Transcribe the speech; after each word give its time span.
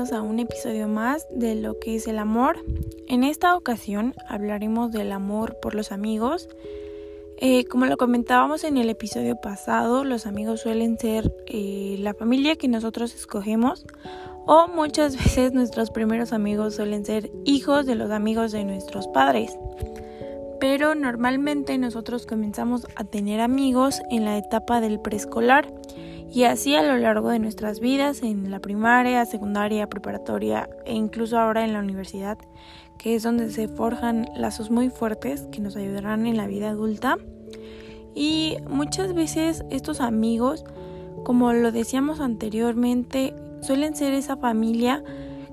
a 0.00 0.22
un 0.22 0.38
episodio 0.38 0.88
más 0.88 1.26
de 1.30 1.54
lo 1.54 1.78
que 1.78 1.94
es 1.94 2.08
el 2.08 2.18
amor. 2.18 2.64
En 3.06 3.22
esta 3.22 3.54
ocasión 3.54 4.14
hablaremos 4.26 4.92
del 4.92 5.12
amor 5.12 5.58
por 5.60 5.74
los 5.74 5.92
amigos. 5.92 6.48
Eh, 7.36 7.66
como 7.66 7.84
lo 7.84 7.98
comentábamos 7.98 8.64
en 8.64 8.78
el 8.78 8.88
episodio 8.88 9.36
pasado, 9.36 10.02
los 10.04 10.26
amigos 10.26 10.60
suelen 10.60 10.98
ser 10.98 11.30
eh, 11.46 11.96
la 11.98 12.14
familia 12.14 12.56
que 12.56 12.66
nosotros 12.66 13.14
escogemos 13.14 13.84
o 14.46 14.68
muchas 14.68 15.16
veces 15.22 15.52
nuestros 15.52 15.90
primeros 15.90 16.32
amigos 16.32 16.76
suelen 16.76 17.04
ser 17.04 17.30
hijos 17.44 17.84
de 17.84 17.94
los 17.94 18.10
amigos 18.10 18.52
de 18.52 18.64
nuestros 18.64 19.06
padres. 19.06 19.58
Pero 20.60 20.94
normalmente 20.94 21.76
nosotros 21.76 22.24
comenzamos 22.24 22.86
a 22.96 23.04
tener 23.04 23.40
amigos 23.40 24.00
en 24.10 24.24
la 24.24 24.38
etapa 24.38 24.80
del 24.80 24.98
preescolar 24.98 25.70
y 26.32 26.44
así 26.44 26.76
a 26.76 26.82
lo 26.82 26.96
largo 26.96 27.30
de 27.30 27.38
nuestras 27.38 27.80
vidas 27.80 28.22
en 28.22 28.50
la 28.50 28.60
primaria, 28.60 29.24
secundaria, 29.26 29.88
preparatoria 29.88 30.68
e 30.86 30.94
incluso 30.94 31.38
ahora 31.38 31.64
en 31.64 31.72
la 31.72 31.80
universidad, 31.80 32.38
que 32.98 33.14
es 33.14 33.22
donde 33.22 33.50
se 33.50 33.66
forjan 33.66 34.28
lazos 34.36 34.70
muy 34.70 34.90
fuertes 34.90 35.48
que 35.50 35.60
nos 35.60 35.76
ayudarán 35.76 36.26
en 36.26 36.36
la 36.36 36.46
vida 36.46 36.70
adulta. 36.70 37.16
Y 38.14 38.58
muchas 38.68 39.14
veces 39.14 39.64
estos 39.70 40.00
amigos, 40.00 40.64
como 41.24 41.52
lo 41.52 41.72
decíamos 41.72 42.20
anteriormente, 42.20 43.34
suelen 43.60 43.96
ser 43.96 44.14
esa 44.14 44.36
familia 44.36 45.02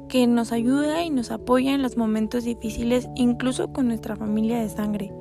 que 0.10 0.28
nos 0.28 0.52
ayuda 0.52 1.04
y 1.04 1.10
nos 1.10 1.32
apoya 1.32 1.74
en 1.74 1.82
los 1.82 1.98
momentos 1.98 2.44
difíciles, 2.44 3.10
incluso 3.16 3.74
con 3.74 3.88
nuestra 3.88 4.16
familia 4.16 4.60
de 4.60 4.70
sangre. 4.70 5.12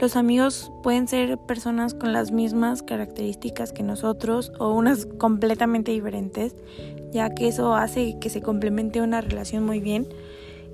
Los 0.00 0.14
amigos 0.14 0.70
pueden 0.82 1.08
ser 1.08 1.38
personas 1.38 1.94
con 1.94 2.12
las 2.12 2.30
mismas 2.30 2.82
características 2.82 3.72
que 3.72 3.82
nosotros 3.82 4.52
o 4.58 4.72
unas 4.72 5.06
completamente 5.18 5.90
diferentes, 5.90 6.54
ya 7.12 7.30
que 7.30 7.48
eso 7.48 7.74
hace 7.74 8.18
que 8.18 8.28
se 8.28 8.42
complemente 8.42 9.00
una 9.00 9.22
relación 9.22 9.64
muy 9.64 9.80
bien. 9.80 10.06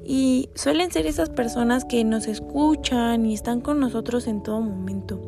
Y 0.04 0.48
suelen 0.56 0.90
ser 0.90 1.06
esas 1.06 1.30
personas 1.30 1.84
que 1.84 2.02
nos 2.02 2.26
escuchan 2.26 3.24
y 3.24 3.34
están 3.34 3.60
con 3.60 3.78
nosotros 3.78 4.26
en 4.26 4.42
todo 4.42 4.60
momento. 4.60 5.22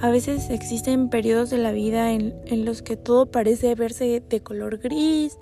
A 0.00 0.08
veces 0.08 0.48
existen 0.48 1.10
periodos 1.10 1.50
de 1.50 1.58
la 1.58 1.72
vida 1.72 2.12
en, 2.12 2.34
en 2.46 2.64
los 2.64 2.80
que 2.80 2.96
todo 2.96 3.26
parece 3.26 3.74
verse 3.74 4.22
de 4.26 4.40
color 4.40 4.78
gris 4.78 5.38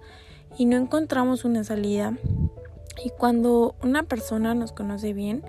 y 0.58 0.64
no 0.64 0.76
encontramos 0.76 1.44
una 1.44 1.62
salida. 1.62 2.18
Y 3.04 3.10
cuando 3.10 3.76
una 3.82 4.02
persona 4.02 4.54
nos 4.54 4.72
conoce 4.72 5.12
bien, 5.12 5.44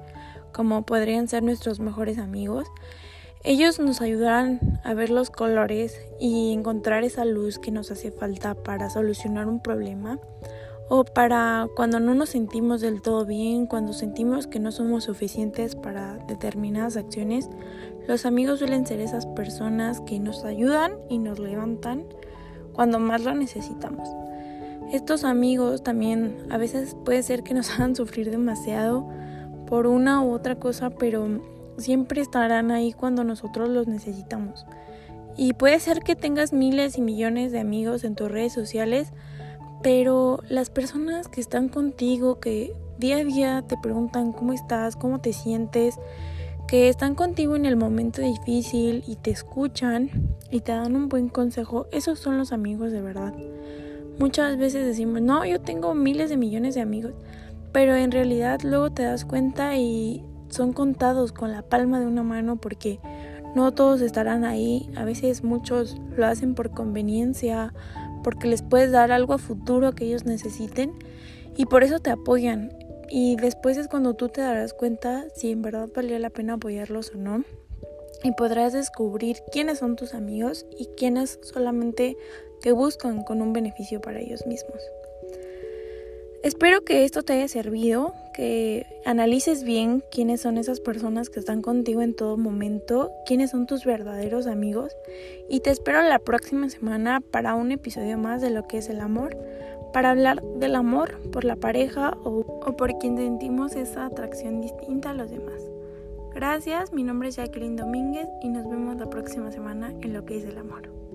como 0.58 0.81
podrían 0.81 1.27
ser 1.27 1.44
nuestros 1.44 1.80
mejores 1.80 2.17
amigos, 2.17 2.67
ellos 3.44 3.80
nos 3.80 4.02
ayudarán 4.02 4.81
a 4.83 4.95
ver 4.95 5.11
los 5.11 5.30
colores 5.30 6.02
y 6.19 6.52
encontrar 6.52 7.03
esa 7.03 7.25
luz 7.25 7.59
que 7.59 7.69
nos 7.69 7.91
hace 7.91 8.09
falta 8.09 8.55
para 8.55 8.89
solucionar 8.89 9.47
un 9.47 9.61
problema 9.61 10.19
o 10.89 11.03
para 11.03 11.67
cuando 11.75 12.00
no 12.00 12.16
nos 12.16 12.30
sentimos 12.30 12.81
del 12.81 13.03
todo 13.03 13.23
bien, 13.23 13.67
cuando 13.67 13.94
sentimos 13.94 14.47
que 14.47 14.58
no 14.58 14.72
somos 14.72 15.03
suficientes 15.03 15.75
para 15.75 16.17
determinadas 16.28 16.97
acciones, 16.97 17.50
los 18.08 18.25
amigos 18.25 18.58
suelen 18.58 18.88
ser 18.88 19.00
esas 19.00 19.28
personas 19.28 20.02
que 20.02 20.19
nos 20.19 20.44
ayudan 20.44 20.94
y 21.08 21.19
nos 21.19 21.38
levantan 21.38 22.03
cuando 22.73 22.97
más 22.97 23.23
lo 23.23 23.35
necesitamos. 23.35 24.09
Estos 24.91 25.23
amigos 25.23 25.83
también 25.83 26.35
a 26.50 26.58
veces 26.58 26.95
puede 27.05 27.22
ser 27.22 27.44
que 27.44 27.53
nos 27.53 27.69
hagan 27.75 27.95
sufrir 27.95 28.31
demasiado 28.31 29.08
por 29.68 29.88
una 29.88 30.22
u 30.22 30.32
otra 30.32 30.56
cosa, 30.56 30.90
pero 30.90 31.28
siempre 31.78 32.22
estarán 32.22 32.72
ahí 32.72 32.94
cuando 32.94 33.23
nosotros 33.23 33.70
los 33.70 33.88
necesitamos. 33.88 34.66
Y 35.36 35.54
puede 35.54 35.80
ser 35.80 36.00
que 36.00 36.16
tengas 36.16 36.52
miles 36.52 36.98
y 36.98 37.02
millones 37.02 37.52
de 37.52 37.59
amigos 37.59 38.04
en 38.04 38.16
tus 38.16 38.32
redes 38.32 38.54
sociales, 38.54 39.14
pero 39.84 40.40
las 40.50 40.70
personas 40.70 41.28
que 41.28 41.42
están 41.42 41.70
contigo, 41.70 42.40
que 42.40 42.74
día 42.97 43.18
a 43.18 43.24
día 43.24 43.64
te 43.68 43.78
preguntan 43.78 44.31
cómo 44.31 44.53
estás, 44.53 44.96
cómo 44.96 45.19
te 45.19 45.34
sientes, 45.34 46.00
que 46.68 46.90
están 46.90 47.16
contigo 47.16 47.56
en 47.56 47.66
el 47.66 47.78
momento 47.78 48.22
difícil 48.22 49.03
y 49.08 49.16
te 49.16 49.31
escuchan 49.31 50.09
y 50.52 50.62
te 50.62 50.72
dan 50.74 50.96
un 50.96 51.08
buen 51.08 51.30
consejo, 51.30 51.88
esos 51.91 52.20
son 52.20 52.38
los 52.38 52.52
amigos 52.52 52.91
de 52.91 53.02
verdad. 53.02 53.34
Muchas 54.20 54.58
veces 54.58 54.86
decimos, 54.86 55.22
no, 55.22 55.46
yo 55.46 55.62
tengo 55.62 55.94
miles 55.94 56.30
de 56.30 56.38
millones 56.38 56.74
de 56.74 56.81
amigos, 56.81 57.14
pero 57.78 57.96
en 57.96 58.12
realidad 58.12 58.62
luego 58.64 58.90
te 58.90 59.04
das 59.04 59.24
cuenta 59.24 59.78
y 59.78 60.26
son 60.50 60.74
contados 60.74 61.32
con 61.32 61.52
la 61.52 61.62
palma 61.62 62.00
de 62.00 62.08
una 62.08 62.24
mano 62.24 62.56
porque 62.56 63.00
no 63.54 63.72
todos 63.72 64.02
estarán 64.02 64.46
ahí, 64.46 64.90
a 64.96 65.06
veces 65.06 65.44
muchos 65.44 65.96
lo 66.16 66.26
hacen 66.26 66.56
por 66.56 66.72
conveniencia, 66.72 67.76
porque 68.24 68.48
les 68.48 68.64
puedes 68.64 68.92
dar 68.92 69.12
algo 69.12 69.36
a 69.36 69.38
futuro 69.38 69.92
que 69.92 70.06
ellos 70.06 70.26
necesiten 70.26 70.92
y 71.56 71.68
por 71.68 71.84
eso 71.84 72.00
te 72.00 72.10
apoyan. 72.10 72.76
Y 73.12 73.36
después 73.36 73.78
es 73.78 73.88
cuando 73.88 74.16
tú 74.16 74.30
te 74.30 74.42
darás 74.42 74.74
cuenta 74.74 75.26
si 75.36 75.52
en 75.52 75.62
verdad 75.62 75.88
valía 75.96 76.18
la 76.18 76.32
pena 76.32 76.54
apoyarlos 76.54 77.12
o 77.14 77.20
no. 77.20 77.44
Y 78.24 78.32
podrás 78.32 78.74
descubrir 78.74 79.38
quiénes 79.52 79.78
son 79.78 79.96
tus 79.96 80.16
amigos 80.16 80.66
y 80.80 80.88
quiénes 80.98 81.40
solamente 81.44 82.18
que 82.59 82.72
buscan 82.72 83.22
con 83.22 83.40
un 83.44 83.54
beneficio 83.54 84.02
para 84.02 84.20
ellos 84.20 84.48
mismos. 84.48 84.82
Espero 86.47 86.85
que 86.85 87.03
esto 87.03 87.24
te 87.24 87.34
haya 87.34 87.50
servido, 87.50 88.13
que 88.34 88.85
analices 89.03 89.66
bien 89.66 90.02
quiénes 90.09 90.40
son 90.40 90.58
esas 90.58 90.80
personas 90.80 91.30
que 91.30 91.41
están 91.41 91.62
contigo 91.62 92.02
en 92.02 92.16
todo 92.16 92.38
momento, 92.38 93.12
quiénes 93.25 93.52
son 93.52 93.68
tus 93.68 93.84
verdaderos 93.84 94.47
amigos 94.47 94.96
y 95.50 95.59
te 95.59 95.72
espero 95.72 96.02
la 96.03 96.19
próxima 96.19 96.69
semana 96.69 97.19
para 97.19 97.53
un 97.53 97.74
episodio 97.74 98.18
más 98.18 98.41
de 98.41 98.50
lo 98.50 98.66
que 98.66 98.78
es 98.78 98.88
el 98.88 99.02
amor, 99.02 99.35
para 99.91 100.12
hablar 100.12 100.41
del 100.41 100.75
amor 100.75 101.19
por 101.31 101.44
la 101.44 101.58
pareja 101.58 102.12
o, 102.24 102.46
o 102.66 102.78
por 102.78 102.97
quien 102.97 103.18
sentimos 103.18 103.75
esa 103.75 104.06
atracción 104.06 104.62
distinta 104.62 105.09
a 105.09 105.16
los 105.16 105.29
demás. 105.29 105.62
Gracias, 106.34 106.94
mi 106.94 107.03
nombre 107.03 107.28
es 107.28 107.35
Jacqueline 107.35 107.75
Domínguez 107.75 108.29
y 108.41 108.47
nos 108.47 108.69
vemos 108.69 108.96
la 108.96 109.09
próxima 109.09 109.52
semana 109.52 109.94
en 110.00 110.14
lo 110.14 110.24
que 110.24 110.38
es 110.38 110.46
el 110.46 110.58
amor. 110.58 111.06